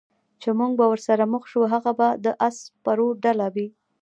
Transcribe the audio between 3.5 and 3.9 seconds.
وي.